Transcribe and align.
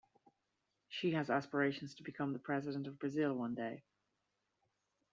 She 0.89 1.11
has 1.11 1.29
aspirations 1.29 1.93
to 1.93 2.01
become 2.03 2.33
the 2.33 2.39
president 2.39 2.87
of 2.87 2.97
Brazil 2.97 3.35
one 3.35 3.53
day. 3.53 3.83